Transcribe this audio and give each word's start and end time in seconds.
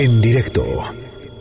En 0.00 0.20
directo 0.20 0.62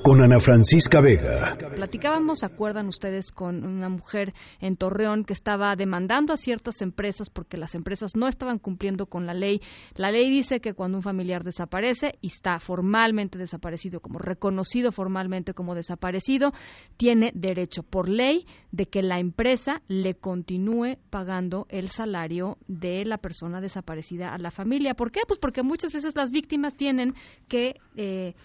con 0.08 0.22
Ana 0.22 0.40
Francisca 0.40 1.02
Vega. 1.02 1.58
Platicábamos, 1.76 2.46
acuerdan 2.46 2.88
ustedes, 2.88 3.30
con 3.30 3.66
una 3.66 3.90
mujer 3.90 4.34
en 4.62 4.78
Torreón 4.78 5.26
que 5.26 5.34
estaba 5.34 5.76
demandando 5.76 6.32
a 6.32 6.38
ciertas 6.38 6.82
empresas 6.82 7.30
porque 7.30 7.58
las 7.58 7.76
empresas 7.76 8.12
no 8.16 8.30
estaban 8.30 8.58
cumpliendo 8.58 9.08
con 9.08 9.26
la 9.26 9.34
ley. 9.34 9.60
La 9.96 10.10
ley 10.10 10.30
dice 10.30 10.62
que 10.62 10.74
cuando 10.74 11.00
un 11.00 11.02
familiar 11.02 11.44
desaparece 11.44 12.14
y 12.22 12.28
está 12.28 12.58
formalmente 12.60 13.38
desaparecido, 13.38 14.00
como 14.00 14.18
reconocido 14.18 14.94
formalmente 14.94 15.54
como 15.54 15.76
desaparecido, 15.76 16.54
tiene 16.96 17.34
derecho 17.36 17.84
por 17.84 18.08
ley 18.08 18.46
de 18.72 18.86
que 18.86 19.02
la 19.02 19.20
empresa 19.20 19.82
le 19.90 20.14
continúe 20.14 21.00
pagando 21.10 21.66
el 21.68 21.90
salario 21.90 22.58
de 22.70 23.04
la 23.04 23.18
persona 23.18 23.60
desaparecida 23.60 24.34
a 24.34 24.38
la 24.38 24.52
familia. 24.52 24.94
¿Por 24.94 25.12
qué? 25.12 25.20
Pues 25.28 25.38
porque 25.38 25.64
muchas 25.64 25.92
veces 25.92 26.16
las 26.16 26.32
víctimas 26.32 26.78
tienen 26.78 27.14
que 27.50 27.76
eh, 27.98 28.36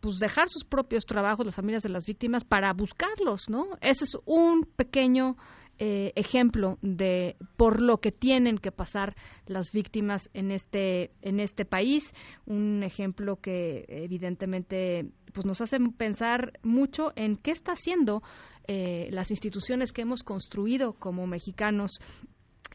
pues 0.00 0.18
dejar 0.18 0.48
sus 0.48 0.64
propios 0.64 1.04
trabajos, 1.04 1.44
las 1.44 1.56
familias 1.56 1.82
de 1.82 1.88
las 1.88 2.06
víctimas, 2.06 2.44
para 2.44 2.72
buscarlos, 2.72 3.48
¿no? 3.48 3.66
Ese 3.80 4.04
es 4.04 4.16
un 4.24 4.62
pequeño 4.62 5.36
eh, 5.80 6.12
ejemplo 6.16 6.76
de 6.82 7.36
por 7.56 7.80
lo 7.80 7.98
que 7.98 8.10
tienen 8.10 8.58
que 8.58 8.72
pasar 8.72 9.14
las 9.46 9.70
víctimas 9.70 10.28
en 10.34 10.50
este 10.50 11.12
en 11.22 11.38
este 11.38 11.64
país 11.64 12.14
un 12.46 12.82
ejemplo 12.82 13.36
que 13.36 13.84
evidentemente 13.86 15.08
pues 15.32 15.46
nos 15.46 15.60
hace 15.60 15.78
pensar 15.96 16.58
mucho 16.64 17.12
en 17.14 17.36
qué 17.36 17.52
está 17.52 17.74
haciendo 17.74 18.24
eh, 18.66 19.08
las 19.12 19.30
instituciones 19.30 19.92
que 19.92 20.02
hemos 20.02 20.24
construido 20.24 20.94
como 20.94 21.28
mexicanos 21.28 22.00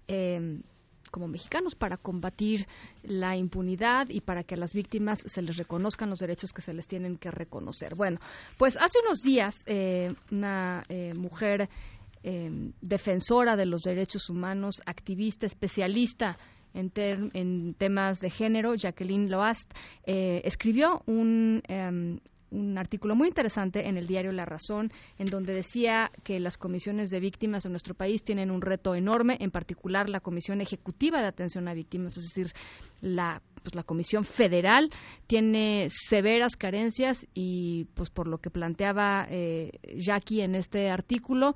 eh, 0.07 0.61
como 1.13 1.27
mexicanos 1.27 1.75
para 1.75 1.95
combatir 1.95 2.67
la 3.03 3.37
impunidad 3.37 4.09
y 4.09 4.19
para 4.21 4.43
que 4.43 4.55
a 4.55 4.57
las 4.57 4.73
víctimas 4.73 5.19
se 5.23 5.43
les 5.43 5.57
reconozcan 5.57 6.09
los 6.09 6.17
derechos 6.17 6.51
que 6.51 6.63
se 6.63 6.73
les 6.73 6.87
tienen 6.87 7.17
que 7.17 7.29
reconocer. 7.29 7.93
Bueno, 7.93 8.17
pues 8.57 8.77
hace 8.77 8.97
unos 9.05 9.21
días 9.21 9.63
eh, 9.67 10.15
una 10.31 10.83
eh, 10.89 11.13
mujer 11.13 11.69
eh, 12.23 12.71
defensora 12.81 13.55
de 13.55 13.67
los 13.67 13.83
derechos 13.83 14.27
humanos, 14.31 14.81
activista, 14.87 15.45
especialista 15.45 16.39
en, 16.73 16.91
en, 16.95 17.75
temas 17.75 18.19
de 18.19 18.31
género, 18.31 18.73
Jacqueline 18.73 19.29
Loast, 19.29 19.71
escribió 20.05 21.03
un, 21.05 21.61
em, 21.67 22.19
un 22.53 22.77
artículo 22.77 23.15
muy 23.15 23.27
interesante 23.27 23.87
en 23.87 23.97
el 23.97 24.07
diario 24.07 24.31
La 24.31 24.45
Razón, 24.45 24.91
en 25.17 25.25
donde 25.25 25.53
decía 25.53 26.11
que 26.23 26.39
las 26.39 26.57
comisiones 26.57 27.09
de 27.09 27.19
víctimas 27.19 27.65
en 27.65 27.71
nuestro 27.71 27.95
país 27.95 28.23
tienen 28.23 28.51
un 28.51 28.61
reto 28.61 28.95
enorme, 28.95 29.37
en 29.39 29.51
particular 29.51 30.09
la 30.09 30.19
Comisión 30.19 30.61
Ejecutiva 30.61 31.21
de 31.21 31.27
Atención 31.27 31.67
a 31.67 31.73
Víctimas, 31.73 32.17
es 32.17 32.23
decir, 32.23 32.53
la, 33.01 33.41
pues, 33.63 33.75
la 33.75 33.83
Comisión 33.83 34.23
Federal 34.23 34.89
tiene 35.27 35.87
severas 35.89 36.55
carencias 36.55 37.25
y, 37.33 37.85
pues 37.95 38.09
por 38.09 38.27
lo 38.27 38.37
que 38.37 38.49
planteaba 38.49 39.27
eh, 39.29 39.71
Jackie 39.97 40.41
en 40.41 40.55
este 40.55 40.89
artículo, 40.89 41.55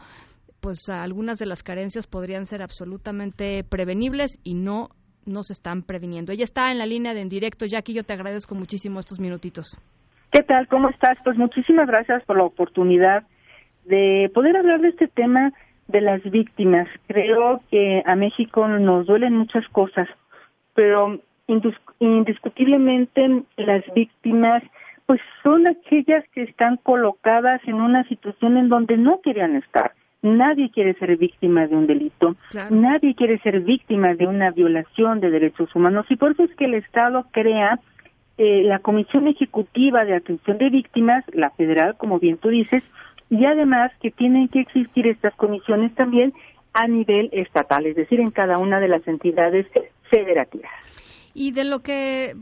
pues 0.59 0.90
algunas 0.90 1.38
de 1.38 1.45
las 1.45 1.64
carencias 1.64 2.08
podrían 2.08 2.45
ser 2.45 2.62
absolutamente 2.62 3.64
prevenibles 3.64 4.40
y 4.44 4.56
no 4.56 4.90
no 5.25 5.44
se 5.44 5.52
están 5.52 5.84
previniendo. 5.84 6.31
Ella 6.31 6.45
está 6.45 6.72
en 6.72 6.78
la 6.78 6.86
línea 6.86 7.14
de 7.14 7.20
en 7.20 7.28
directo. 7.28 7.66
Jackie, 7.66 7.94
yo 7.94 8.06
te 8.06 8.14
agradezco 8.14 8.56
muchísimo 8.56 9.02
estos 9.02 9.20
minutitos. 9.20 9.78
¿Qué 10.38 10.44
tal? 10.44 10.68
¿Cómo 10.68 10.90
estás? 10.90 11.18
Pues 11.24 11.36
muchísimas 11.36 11.88
gracias 11.88 12.24
por 12.26 12.38
la 12.38 12.44
oportunidad 12.44 13.24
de 13.86 14.30
poder 14.36 14.56
hablar 14.56 14.82
de 14.82 14.90
este 14.90 15.08
tema 15.08 15.52
de 15.88 16.00
las 16.00 16.22
víctimas. 16.30 16.88
Creo 17.08 17.64
que 17.72 18.04
a 18.06 18.16
México 18.16 18.68
nos 18.68 19.08
duelen 19.08 19.36
muchas 19.36 19.68
cosas, 19.70 20.08
pero 20.76 21.20
indiscutiblemente 21.48 23.46
las 23.56 23.84
víctimas 23.96 24.62
pues 25.08 25.20
son 25.42 25.68
aquellas 25.68 26.24
que 26.36 26.44
están 26.44 26.78
colocadas 26.78 27.60
en 27.66 27.82
una 27.82 28.04
situación 28.04 28.58
en 28.58 28.70
donde 28.70 28.96
no 28.96 29.22
querían 29.22 29.56
estar. 29.56 29.94
Nadie 30.22 30.70
quiere 30.70 30.94
ser 31.00 31.18
víctima 31.18 31.66
de 31.66 31.76
un 31.76 31.88
delito, 31.88 32.36
nadie 32.70 33.16
quiere 33.16 33.40
ser 33.40 33.62
víctima 33.62 34.14
de 34.14 34.28
una 34.28 34.52
violación 34.52 35.20
de 35.20 35.31
derechos 35.31 35.76
humanos 35.76 36.06
y 36.09 36.16
por 36.16 36.34
eso 36.34 36.44
es 36.44 36.53
que 36.58 36.66
el 36.66 36.76
Estado 36.76 37.26
crea 37.31 37.80
eh, 38.38 38.64
la 38.64 38.80
Comisión 38.80 39.28
Ejecutiva 39.28 40.06
de 40.06 40.16
Atención 40.16 40.58
de 40.58 40.70
Víctimas, 40.70 41.24
la 41.34 41.50
federal, 41.52 41.96
como 41.98 42.20
bien 42.20 42.38
tú 42.38 42.50
dices, 42.50 42.84
y 43.30 43.46
además 43.46 43.92
que 44.02 44.12
tienen 44.12 44.48
que 44.48 44.62
existir 44.62 45.08
estas 45.08 45.36
comisiones 45.36 45.94
también 45.96 46.34
a 46.74 46.88
nivel 46.88 47.30
estatal, 47.31 47.86
es 47.86 47.96
decir, 47.96 48.20
en 48.20 48.31
cada 48.31 48.59
una 48.59 48.80
de 48.80 48.88
las 48.88 49.08
entidades 49.08 49.66
federativas. 50.09 50.72
Y 51.34 51.52
de 51.52 51.66
lo 51.66 51.80
que, 51.80 52.36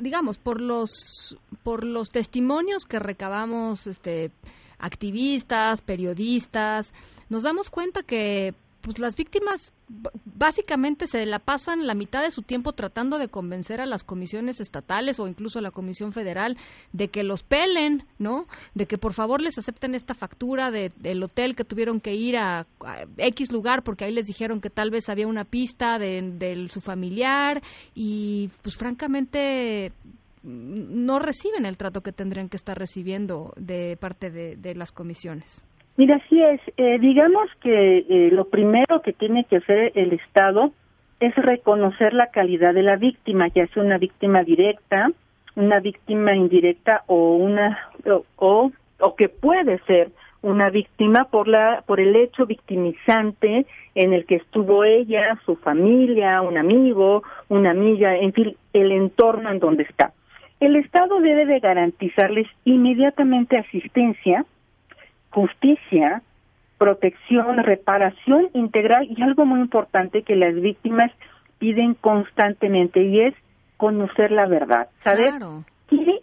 digamos, 0.00 0.38
por 0.38 0.60
los, 0.60 1.36
por 1.62 1.84
los 1.84 2.10
testimonios 2.10 2.84
que 2.86 2.98
recabamos, 2.98 3.86
este, 3.86 4.30
activistas, 4.78 5.82
periodistas, 5.82 6.92
nos 7.28 7.42
damos 7.42 7.70
cuenta 7.70 8.02
que 8.02 8.54
pues 8.86 9.00
las 9.00 9.16
víctimas 9.16 9.72
básicamente 10.24 11.08
se 11.08 11.26
la 11.26 11.40
pasan 11.40 11.88
la 11.88 11.94
mitad 11.94 12.22
de 12.22 12.30
su 12.30 12.42
tiempo 12.42 12.72
tratando 12.72 13.18
de 13.18 13.26
convencer 13.26 13.80
a 13.80 13.86
las 13.86 14.04
comisiones 14.04 14.60
estatales 14.60 15.18
o 15.18 15.26
incluso 15.26 15.58
a 15.58 15.62
la 15.62 15.72
Comisión 15.72 16.12
Federal 16.12 16.56
de 16.92 17.08
que 17.08 17.24
los 17.24 17.42
pelen, 17.42 18.04
¿no? 18.20 18.46
De 18.74 18.86
que 18.86 18.96
por 18.96 19.12
favor 19.12 19.40
les 19.42 19.58
acepten 19.58 19.96
esta 19.96 20.14
factura 20.14 20.70
de, 20.70 20.92
del 21.00 21.20
hotel 21.20 21.56
que 21.56 21.64
tuvieron 21.64 22.00
que 22.00 22.14
ir 22.14 22.36
a, 22.36 22.64
X 23.16 23.50
lugar 23.50 23.82
porque 23.82 24.04
ahí 24.04 24.12
les 24.12 24.26
dijeron 24.26 24.60
que 24.60 24.70
tal 24.70 24.92
vez 24.92 25.08
había 25.08 25.26
una 25.26 25.44
pista 25.44 25.98
de, 25.98 26.68
su 26.70 26.80
familiar 26.80 27.62
y 27.92 28.50
pues 28.62 28.76
francamente 28.76 29.90
no 30.44 31.18
reciben 31.18 31.66
el 31.66 31.76
trato 31.76 32.02
que 32.02 32.12
tendrían 32.12 32.48
que 32.48 32.56
estar 32.56 32.78
recibiendo 32.78 33.52
de 33.56 33.96
parte 33.96 34.30
de 34.30 34.74
las 34.76 34.92
comisiones. 34.92 35.65
Mira, 35.96 36.16
así 36.16 36.42
es. 36.42 36.60
Eh, 36.76 36.98
digamos 37.00 37.48
que 37.62 37.98
eh, 37.98 38.30
lo 38.30 38.48
primero 38.48 39.00
que 39.02 39.12
tiene 39.12 39.44
que 39.44 39.56
hacer 39.56 39.92
el 39.94 40.12
Estado 40.12 40.72
es 41.20 41.34
reconocer 41.36 42.12
la 42.12 42.26
calidad 42.26 42.74
de 42.74 42.82
la 42.82 42.96
víctima, 42.96 43.48
ya 43.48 43.66
sea 43.68 43.82
una 43.82 43.96
víctima 43.96 44.42
directa, 44.42 45.10
una 45.54 45.80
víctima 45.80 46.34
indirecta 46.34 47.02
o 47.06 47.36
una 47.36 47.78
o, 48.36 48.70
o, 48.98 49.16
que 49.16 49.30
puede 49.30 49.78
ser 49.86 50.10
una 50.42 50.68
víctima 50.68 51.24
por 51.30 51.48
la 51.48 51.82
por 51.86 51.98
el 51.98 52.14
hecho 52.14 52.44
victimizante 52.44 53.64
en 53.94 54.12
el 54.12 54.26
que 54.26 54.36
estuvo 54.36 54.84
ella, 54.84 55.40
su 55.46 55.56
familia, 55.56 56.42
un 56.42 56.58
amigo, 56.58 57.22
una 57.48 57.70
amiga, 57.70 58.14
en 58.14 58.34
fin, 58.34 58.54
el 58.74 58.92
entorno 58.92 59.50
en 59.50 59.58
donde 59.58 59.84
está. 59.84 60.12
El 60.60 60.76
Estado 60.76 61.20
debe 61.20 61.46
de 61.46 61.60
garantizarles 61.60 62.46
inmediatamente 62.66 63.56
asistencia 63.56 64.44
justicia, 65.36 66.22
protección, 66.78 67.58
reparación 67.58 68.48
integral 68.54 69.06
y 69.10 69.20
algo 69.20 69.44
muy 69.44 69.60
importante 69.60 70.22
que 70.22 70.34
las 70.34 70.54
víctimas 70.54 71.12
piden 71.58 71.92
constantemente 71.92 73.02
y 73.02 73.20
es 73.20 73.34
conocer 73.76 74.30
la 74.32 74.46
verdad, 74.46 74.88
saber 75.00 75.34
qué, 75.90 76.20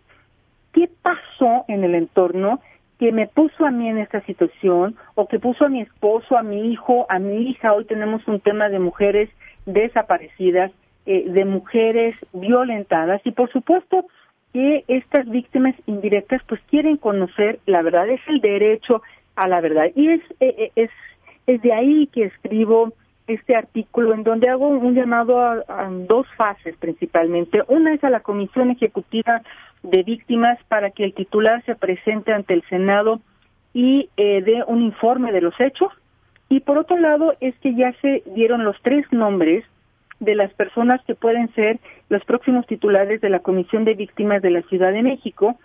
qué 0.72 0.90
pasó 1.03 1.63
en 1.68 1.84
el 1.84 1.94
entorno 1.94 2.59
que 2.97 3.12
me 3.12 3.28
puso 3.28 3.68
a 3.68 3.69
mí 3.69 3.88
en 3.88 4.00
esta 4.00 4.22
situación 4.22 4.96
o 5.13 5.28
que 5.28 5.38
puso 5.38 5.66
a 5.66 5.69
mi 5.69 5.81
esposo, 5.81 6.35
a 6.35 6.41
mi 6.41 6.72
hijo, 6.72 7.06
a 7.07 7.19
mi 7.19 7.51
hija. 7.51 7.74
Hoy 7.74 7.85
tenemos 7.85 8.28
un 8.28 8.40
tema 8.40 8.68
de 8.69 8.80
mujeres 8.80 9.30
desaparecidas, 9.68 10.72
eh, 11.06 11.30
de 11.30 11.45
mujeres 11.45 12.16
violentadas 12.34 13.22
y 13.25 13.31
por 13.31 13.51
supuesto 13.51 14.07
que 14.53 14.86
estas 14.88 15.28
víctimas 15.28 15.75
indirectas 15.88 16.41
pues 16.47 16.62
quieren 16.69 16.97
conocer 16.97 17.59
la 17.66 17.81
verdad, 17.81 18.08
es 18.09 18.22
el 18.28 18.40
derecho 18.40 19.02
a 19.36 19.47
la 19.47 19.59
verdad. 19.62 19.86
Y 19.96 20.09
es, 20.09 20.22
eh, 20.40 20.56
eh, 20.58 20.72
es, 20.75 20.91
es 21.47 21.62
de 21.62 21.74
ahí 21.74 22.08
que 22.08 22.25
escribo 22.25 22.94
este 23.28 23.56
artículo 23.56 24.13
en 24.13 24.24
donde 24.24 24.50
hago 24.50 24.68
un 24.68 24.94
llamado 24.94 25.42
a, 25.42 25.90
dos 26.08 26.28
fases 26.38 26.75
principalmente. 26.78 27.63
Una 27.68 27.94
es 27.94 28.03
a 28.03 28.09
la 28.09 28.19
Comisión 28.19 28.69
Ejecutiva 28.69 29.42
de 29.81 30.03
Víctimas 30.03 30.59
para 30.68 30.92
que 30.92 31.06
el 31.06 31.13
titular 31.13 31.63
se 31.66 31.75
presente 31.75 32.31
ante 32.31 32.54
el 32.54 32.63
Senado 32.69 33.22
y 33.74 34.10
eh, 34.18 34.42
dé 34.42 34.63
un 34.68 34.81
informe 34.81 35.31
de 35.31 35.42
los 35.42 35.60
hechos. 35.60 35.92
Y 36.50 36.60
por 36.60 36.77
otro 36.77 36.98
lado 36.98 37.33
es 37.39 37.56
que 37.60 37.74
ya 37.74 37.94
se 38.01 38.22
dieron 38.36 38.63
los 38.63 38.75
tres 38.83 39.06
nombres 39.12 39.66
de 40.24 40.36
las 40.36 40.54
personas 40.54 41.02
que 41.06 41.16
pueden 41.16 41.54
ser 41.54 41.80
los 42.10 42.24
próximos 42.25 42.66
titulares 42.68 43.22
de 43.22 43.30
la 43.30 43.40
Comisión 43.40 43.86
de 43.86 43.94
Víctimas 43.94 44.42
de 44.42 44.52
la 44.52 44.62
Ciudad 44.64 44.92
de 44.92 45.04
México, 45.04 45.58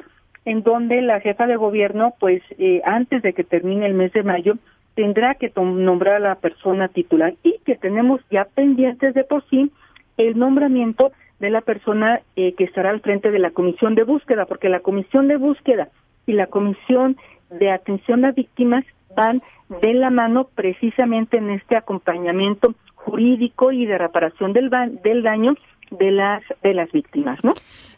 en 0.44 0.62
donde 0.62 1.02
la 1.02 1.20
jefa 1.20 1.46
de 1.46 1.56
gobierno, 1.56 2.14
pues 2.18 2.42
eh, 2.58 2.80
antes 2.84 3.22
de 3.22 3.32
que 3.32 3.44
termine 3.44 3.86
el 3.86 3.94
mes 3.94 4.12
de 4.12 4.22
mayo, 4.22 4.54
tendrá 4.94 5.34
que 5.34 5.52
nombrar 5.56 6.16
a 6.16 6.20
la 6.20 6.34
persona 6.36 6.88
titular 6.88 7.34
y 7.42 7.58
que 7.64 7.76
tenemos 7.76 8.20
ya 8.30 8.46
pendientes 8.46 9.14
de 9.14 9.24
por 9.24 9.44
sí 9.48 9.70
el 10.16 10.38
nombramiento 10.38 11.12
de 11.38 11.50
la 11.50 11.60
persona 11.60 12.20
eh, 12.34 12.54
que 12.54 12.64
estará 12.64 12.90
al 12.90 13.00
frente 13.00 13.30
de 13.30 13.38
la 13.38 13.50
comisión 13.50 13.94
de 13.94 14.02
búsqueda, 14.02 14.46
porque 14.46 14.68
la 14.68 14.80
comisión 14.80 15.28
de 15.28 15.36
búsqueda 15.36 15.88
y 16.26 16.32
la 16.32 16.46
comisión 16.46 17.16
de 17.50 17.70
atención 17.70 18.24
a 18.24 18.32
víctimas 18.32 18.84
van 19.14 19.42
de 19.82 19.94
la 19.94 20.10
mano 20.10 20.48
precisamente 20.54 21.36
en 21.36 21.50
este 21.50 21.76
acompañamiento 21.76 22.74
jurídico 23.10 23.72
y 23.72 23.86
de 23.86 23.98
reparación 23.98 24.52
del, 24.52 24.70
del 25.02 25.22
daño 25.22 25.54
de 25.90 26.10
las 26.10 26.42
de 26.62 26.74
las 26.74 26.90
víctimas, 26.92 27.38
¿no? 27.42 27.52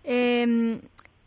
Eh, 0.05 0.79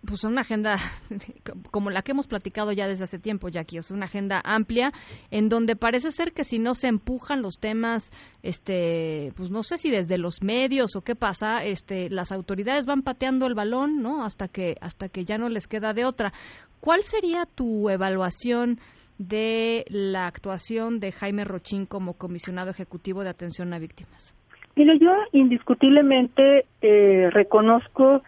pues 0.05 0.23
una 0.23 0.41
agenda 0.41 0.75
como 1.71 1.89
la 1.89 2.01
que 2.01 2.11
hemos 2.11 2.27
platicado 2.27 2.71
ya 2.71 2.87
desde 2.87 3.05
hace 3.05 3.19
tiempo, 3.19 3.49
Jackie, 3.49 3.77
es 3.77 3.91
una 3.91 4.05
agenda 4.05 4.41
amplia 4.43 4.91
en 5.31 5.49
donde 5.49 5.75
parece 5.75 6.11
ser 6.11 6.33
que 6.33 6.43
si 6.43 6.59
no 6.59 6.75
se 6.75 6.87
empujan 6.87 7.41
los 7.41 7.57
temas, 7.59 8.11
este, 8.41 9.31
pues 9.35 9.49
no 9.51 9.63
sé 9.63 9.77
si 9.77 9.89
desde 9.89 10.17
los 10.17 10.41
medios 10.41 10.95
o 10.95 11.01
qué 11.01 11.15
pasa, 11.15 11.63
este, 11.63 12.09
las 12.09 12.31
autoridades 12.31 12.85
van 12.85 13.01
pateando 13.01 13.45
el 13.47 13.55
balón, 13.55 14.01
¿no? 14.01 14.23
Hasta 14.25 14.47
que 14.47 14.75
hasta 14.81 15.09
que 15.09 15.25
ya 15.25 15.37
no 15.37 15.49
les 15.49 15.67
queda 15.67 15.93
de 15.93 16.05
otra. 16.05 16.33
¿Cuál 16.79 17.03
sería 17.03 17.45
tu 17.45 17.89
evaluación 17.89 18.79
de 19.17 19.85
la 19.89 20.27
actuación 20.27 20.99
de 20.99 21.11
Jaime 21.11 21.43
Rochín 21.43 21.85
como 21.85 22.13
comisionado 22.13 22.71
ejecutivo 22.71 23.23
de 23.23 23.29
atención 23.29 23.73
a 23.73 23.79
víctimas? 23.79 24.35
Mire, 24.75 24.97
yo 24.99 25.11
indiscutiblemente 25.31 26.65
eh, 26.81 27.29
reconozco 27.31 28.23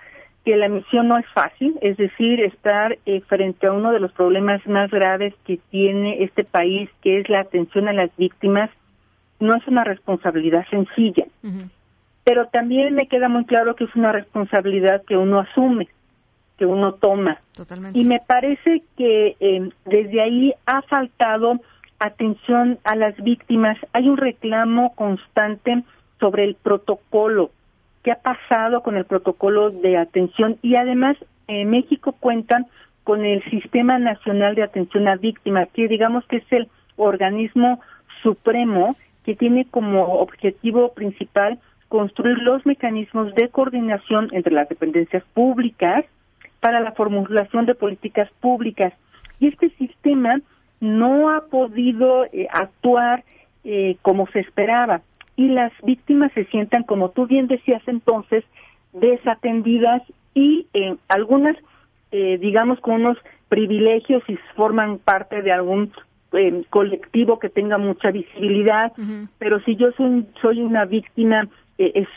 que 0.46 0.56
la 0.56 0.70
misión 0.70 1.08
no 1.08 1.18
es 1.18 1.26
fácil, 1.34 1.76
es 1.82 1.98
decir, 1.98 2.40
estar 2.42 3.00
eh, 3.08 3.22
frente 3.22 3.66
a 3.66 3.74
uno 3.74 3.92
de 3.92 4.00
los 4.00 4.14
problemas 4.14 4.66
más 4.68 4.92
graves 4.92 5.34
que 5.44 5.60
tiene 5.72 6.24
este 6.24 6.44
país, 6.44 6.88
que 7.02 7.20
es 7.20 7.30
la 7.30 7.42
atención 7.42 7.88
a 7.88 7.94
las 7.94 8.16
víctimas, 8.16 8.70
no 9.40 9.56
es 9.56 9.68
una 9.68 9.84
responsabilidad 9.84 10.66
sencilla. 10.70 11.26
Pero 12.24 12.48
también 12.48 12.94
me 12.94 13.08
queda 13.08 13.28
muy 13.28 13.46
claro 13.46 13.76
que 13.76 13.86
es 13.86 13.96
una 13.96 14.12
responsabilidad 14.12 15.04
que 15.08 15.18
uno 15.18 15.40
asume, 15.40 15.88
que 16.58 16.66
uno 16.66 16.94
toma. 16.94 17.40
Totalmente. 17.54 18.00
Y 18.00 18.06
me 18.06 18.20
parece 18.20 18.84
que 18.98 19.36
eh, 19.40 19.70
desde 19.86 20.22
ahí 20.22 20.54
ha 20.66 20.82
faltado 20.84 21.60
atención 22.00 22.80
a 22.84 22.96
las 22.96 23.16
víctimas. 23.24 23.78
Hay 23.94 24.10
un 24.10 24.18
reclamo 24.18 24.94
constante 24.96 25.84
sobre 26.20 26.46
el 26.46 26.56
protocolo 26.56 27.52
qué 28.06 28.12
ha 28.12 28.22
pasado 28.22 28.84
con 28.84 28.98
el 28.98 29.06
protocolo 29.06 29.72
de 29.72 29.98
atención 29.98 30.60
y 30.62 30.76
además 30.76 31.18
en 31.48 31.72
México 31.72 32.16
cuentan 32.20 32.68
con 33.04 33.26
el 33.26 33.44
Sistema 33.50 33.98
Nacional 33.98 34.54
de 34.54 34.62
Atención 34.62 35.08
a 35.08 35.16
Víctimas, 35.16 35.68
que 35.74 35.88
digamos 35.88 36.24
que 36.28 36.38
es 36.38 36.52
el 36.52 36.70
organismo 36.98 37.82
supremo 38.22 38.96
que 39.26 39.36
tiene 39.36 39.66
como 39.66 40.20
objetivo 40.20 40.94
principal 40.94 41.58
construir 41.88 42.38
los 42.38 42.64
mecanismos 42.68 43.34
de 43.34 43.50
coordinación 43.50 44.30
entre 44.34 44.54
las 44.54 44.70
dependencias 44.70 45.24
públicas 45.34 46.06
para 46.66 46.80
la 46.80 46.94
formulación 46.94 47.68
de 47.68 47.76
políticas 47.76 48.28
públicas. 48.40 48.92
Y 49.40 49.50
este 49.50 49.70
sistema 49.78 50.42
no 50.80 51.30
ha 51.30 51.42
podido 51.42 52.26
eh, 52.26 52.48
actuar 52.52 53.24
eh, 53.64 53.98
como 54.02 54.26
se 54.32 54.40
esperaba 54.40 55.04
y 55.36 55.50
las 55.50 55.72
víctimas 55.84 56.32
se 56.34 56.46
sientan, 56.46 56.82
como 56.82 57.10
tú 57.12 57.28
bien 57.28 57.46
decías 57.46 57.84
entonces, 57.86 58.44
desatendidas 58.94 60.02
y 60.34 60.66
eh, 60.74 60.96
algunas, 61.08 61.56
eh, 62.12 62.40
digamos, 62.40 62.80
con 62.80 62.96
unos 62.96 63.20
privilegios 63.48 64.24
y 64.28 64.36
forman 64.56 64.98
parte 64.98 65.44
de 65.44 65.52
algún 65.52 65.92
eh, 66.38 66.64
colectivo 66.70 67.40
que 67.40 67.50
tenga 67.50 67.78
mucha 67.78 68.12
visibilidad, 68.12 68.94
pero 69.38 69.60
si 69.62 69.76
yo 69.76 69.92
soy, 69.98 70.26
soy 70.42 70.62
una 70.62 70.86
víctima 70.86 71.48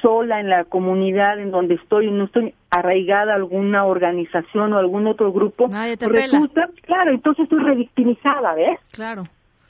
sola 0.02 0.38
en 0.38 0.48
la 0.48 0.64
comunidad 0.64 1.40
en 1.40 1.50
donde 1.50 1.74
estoy, 1.74 2.10
no 2.12 2.24
estoy 2.24 2.54
arraigada 2.70 3.32
a 3.32 3.36
alguna 3.36 3.84
organización 3.84 4.72
o 4.72 4.78
algún 4.78 5.06
otro 5.08 5.32
grupo, 5.32 5.68
pues 5.68 5.98
resulta, 6.00 6.68
claro, 6.82 7.10
entonces 7.10 7.44
estoy 7.44 7.58
revictimizada, 7.64 8.54
¿ves? 8.54 8.78
Claro. 8.92 9.24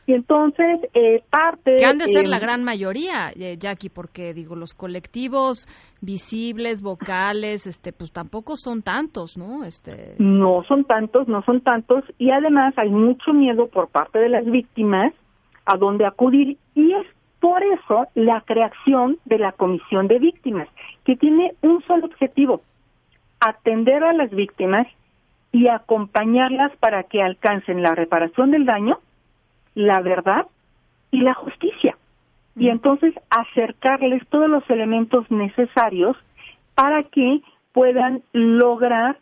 Y 0.08 0.14
entonces, 0.14 0.80
eh, 0.94 1.22
parte... 1.28 1.76
Que 1.76 1.84
han 1.84 1.98
de 1.98 2.06
ser 2.06 2.26
la 2.26 2.38
gran 2.38 2.64
mayoría, 2.64 3.30
eh, 3.38 3.58
Jackie, 3.58 3.90
porque 3.90 4.32
digo, 4.32 4.56
los 4.56 4.72
colectivos 4.72 5.68
visibles, 6.00 6.80
vocales, 6.80 7.66
este, 7.66 7.92
pues 7.92 8.10
tampoco 8.10 8.56
son 8.56 8.80
tantos, 8.80 9.36
¿no? 9.36 9.64
Este... 9.64 10.14
No 10.18 10.64
son 10.66 10.84
tantos, 10.84 11.28
no 11.28 11.42
son 11.42 11.60
tantos, 11.60 12.04
y 12.16 12.30
además 12.30 12.72
hay 12.78 12.88
mucho 12.88 13.34
miedo 13.34 13.68
por 13.68 13.90
parte 13.90 14.18
de 14.18 14.30
las 14.30 14.46
víctimas 14.46 15.12
a 15.66 15.76
dónde 15.76 16.06
acudir, 16.06 16.56
y 16.74 16.90
es 16.94 17.06
por 17.38 17.62
eso 17.62 18.06
la 18.14 18.40
creación 18.46 19.18
de 19.26 19.36
la 19.36 19.52
Comisión 19.52 20.08
de 20.08 20.20
Víctimas, 20.20 20.70
que 21.04 21.16
tiene 21.16 21.52
un 21.60 21.82
solo 21.82 22.06
objetivo, 22.06 22.62
atender 23.40 24.02
a 24.04 24.14
las 24.14 24.30
víctimas 24.30 24.86
y 25.52 25.68
acompañarlas 25.68 26.74
para 26.78 27.02
que 27.02 27.20
alcancen 27.20 27.82
la 27.82 27.94
reparación 27.94 28.52
del 28.52 28.64
daño 28.64 29.00
la 29.74 30.00
verdad 30.00 30.46
y 31.10 31.20
la 31.20 31.34
justicia. 31.34 31.96
Y 32.56 32.68
entonces 32.68 33.14
acercarles 33.30 34.26
todos 34.28 34.48
los 34.48 34.68
elementos 34.68 35.30
necesarios 35.30 36.16
para 36.74 37.04
que 37.04 37.40
puedan 37.72 38.22
lograr 38.32 39.18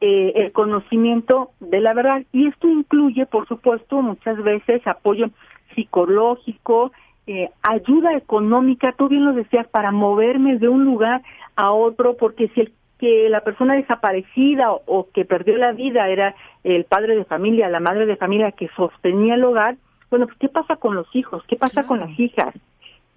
eh, 0.00 0.32
el 0.36 0.52
conocimiento 0.52 1.50
de 1.60 1.80
la 1.80 1.94
verdad. 1.94 2.22
Y 2.32 2.48
esto 2.48 2.68
incluye, 2.68 3.26
por 3.26 3.46
supuesto, 3.46 4.02
muchas 4.02 4.42
veces 4.42 4.84
apoyo 4.86 5.26
psicológico, 5.74 6.90
eh, 7.26 7.50
ayuda 7.62 8.16
económica, 8.16 8.94
tú 8.96 9.08
bien 9.08 9.24
lo 9.24 9.34
decías, 9.34 9.68
para 9.68 9.92
moverme 9.92 10.58
de 10.58 10.68
un 10.68 10.84
lugar 10.84 11.22
a 11.54 11.70
otro, 11.70 12.16
porque 12.16 12.48
si 12.48 12.62
el 12.62 12.72
que 12.98 13.28
la 13.30 13.40
persona 13.40 13.74
desaparecida 13.74 14.72
o, 14.72 14.82
o 14.86 15.08
que 15.10 15.24
perdió 15.24 15.56
la 15.56 15.72
vida 15.72 16.08
era 16.08 16.34
el 16.64 16.84
padre 16.84 17.16
de 17.16 17.24
familia, 17.24 17.68
la 17.68 17.80
madre 17.80 18.04
de 18.04 18.16
familia 18.16 18.52
que 18.52 18.68
sostenía 18.76 19.34
el 19.34 19.44
hogar, 19.44 19.76
bueno, 20.10 20.26
pues, 20.26 20.38
¿qué 20.38 20.48
pasa 20.48 20.76
con 20.76 20.94
los 20.94 21.06
hijos? 21.14 21.42
¿Qué 21.46 21.56
pasa 21.56 21.86
con 21.86 22.00
las 22.00 22.18
hijas? 22.18 22.54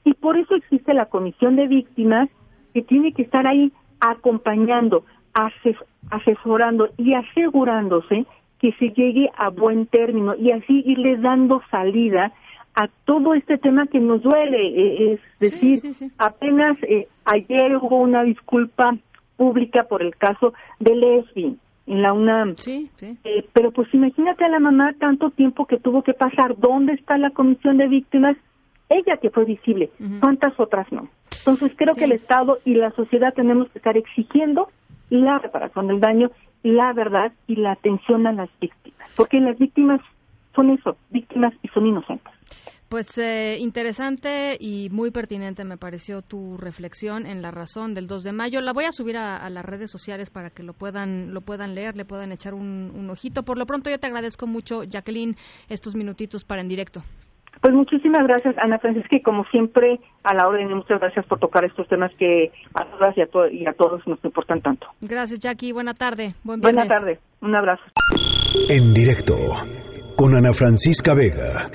Y 0.06 0.13
por 0.13 0.38
eso 0.38 0.56
existe 0.56 0.94
la 0.94 1.07
comisión 1.07 1.56
de 1.56 1.68
víctimas 1.68 2.30
que 2.74 2.81
tiene 2.81 3.13
que 3.13 3.24
estar 3.24 3.48
ahí 3.48 3.72
acompañando, 4.00 5.06
asesorando 6.10 6.90
y 6.98 7.13
asegurándose 7.13 8.25
que 8.60 8.74
se 8.74 8.90
llegue 8.92 9.30
a 9.36 9.50
buen 9.50 9.88
término 9.88 10.36
y 10.36 10.51
así 10.51 10.84
irle 10.86 11.18
dando 11.18 11.62
salida 11.72 12.31
a 12.75 12.88
todo 13.06 13.34
este 13.34 13.57
tema 13.57 13.88
que 13.88 14.00
nos 14.00 14.22
duele. 14.22 14.68
Eh, 14.68 15.13
es 15.13 15.51
decir, 15.51 15.80
apenas 16.18 16.78
eh, 16.84 17.07
ayer 17.25 17.75
hubo 17.78 17.98
una 17.98 18.24
disculpa 18.24 18.96
pública 19.38 19.84
por 19.84 20.01
el 20.01 20.16
caso 20.16 20.54
de 20.80 20.96
Lesbi 20.96 21.57
en 21.86 22.02
la 22.02 22.14
UNAM. 22.14 22.56
Sí, 22.58 22.90
sí. 22.96 23.18
Eh, 23.24 23.46
pero 23.54 23.72
pues 23.72 23.94
imagínate 23.94 24.46
a 24.46 24.50
la 24.50 24.60
mamá 24.60 24.94
tanto 25.00 25.30
tiempo 25.32 25.66
que 25.66 25.78
tuvo 25.78 26.04
que 26.04 26.14
pasar. 26.14 26.58
¿Dónde 26.58 26.94
está 26.94 27.18
la 27.18 27.32
comisión 27.32 27.78
de 27.78 27.88
víctimas? 27.88 28.38
Ella 28.90 29.18
que 29.18 29.30
fue 29.30 29.46
visible, 29.46 29.90
¿cuántas 30.20 30.60
otras 30.60 30.92
no? 30.92 31.08
Entonces 31.40 31.72
creo 31.76 31.96
que 31.96 32.04
el 32.04 32.12
Estado 32.12 32.60
y 32.64 32.76
la 32.76 32.92
sociedad 32.92 33.34
tenemos 33.34 33.70
que 33.70 33.80
estar 33.80 33.98
exigiendo 33.98 34.70
la 35.10 35.40
reparación 35.40 35.88
del 35.88 36.00
daño, 36.00 36.30
la 36.64 36.94
verdad 36.94 37.32
y 37.48 37.56
la 37.56 37.72
atención 37.72 38.28
a 38.28 38.34
las 38.34 38.50
víctimas, 38.60 39.12
porque 39.16 39.40
las 39.40 39.58
víctimas 39.58 40.02
son 40.54 40.70
eso, 40.70 40.98
víctimas 41.10 41.54
y 41.63 41.70
son 41.70 41.88
inocentes. 41.88 42.34
Pues 42.94 43.18
eh, 43.18 43.58
interesante 43.58 44.56
y 44.60 44.88
muy 44.92 45.10
pertinente 45.10 45.66
me 45.66 45.78
pareció 45.78 46.22
tu 46.22 46.58
reflexión 46.58 47.26
en 47.26 47.42
la 47.42 47.50
razón 47.50 47.96
del 47.96 48.06
2 48.06 48.24
de 48.24 48.34
mayo. 48.34 48.62
La 48.62 48.72
voy 48.72 48.86
a 48.86 48.92
subir 48.92 49.18
a, 49.18 49.50
las 49.50 49.66
redes 49.66 49.90
sociales 49.90 50.30
para 50.30 50.52
que 50.52 50.62
lo 50.62 50.74
puedan 50.74 51.34
lo 51.34 51.42
puedan 51.42 51.74
leer, 51.74 51.96
le 51.96 52.06
puedan 52.06 52.32
echar 52.32 52.54
un, 52.54 53.10
ojito. 53.10 53.42
Por 53.42 53.58
lo 53.58 53.66
pronto 53.66 53.90
yo 53.90 53.98
te 53.98 54.06
agradezco 54.06 54.46
mucho, 54.46 54.84
Jacqueline, 54.84 55.36
estos 55.70 55.96
minutitos 55.96 56.46
para 56.46 56.62
en 56.62 56.68
directo. 56.68 57.02
Pues 57.64 57.74
muchísimas 57.74 58.28
gracias, 58.28 58.54
Ana 58.60 58.78
Francisca, 58.78 59.18
y 59.18 59.24
como 59.24 59.44
siempre, 59.46 60.00
a 60.24 60.36
la 60.36 60.48
orden, 60.48 60.72
muchas 60.72 61.00
gracias 61.00 61.26
por 61.26 61.40
tocar 61.40 61.66
estos 61.66 61.88
temas 61.88 62.12
que 62.20 62.52
a 62.76 62.86
todas 62.86 63.18
y 63.18 63.22
a, 63.22 63.28
y 63.52 63.66
a 63.66 63.74
todos 63.74 64.06
nos 64.06 64.24
importan 64.24 64.62
tanto. 64.62 64.86
Gracias, 65.02 65.40
Jackie. 65.40 65.72
Buena 65.72 65.96
tarde. 65.96 66.36
Buen 66.44 66.62
Buena 66.62 66.86
tarde. 66.86 67.18
Un 67.42 67.56
abrazo. 67.56 67.82
En 68.70 68.94
directo, 68.94 69.34
con 70.16 70.36
Ana 70.36 70.54
Francisca 70.54 71.16
Vega. 71.16 71.72